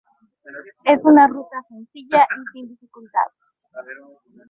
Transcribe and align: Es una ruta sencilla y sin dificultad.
Es 0.83 1.05
una 1.05 1.27
ruta 1.27 1.61
sencilla 1.69 2.23
y 2.23 2.53
sin 2.59 2.69
dificultad. 2.69 3.21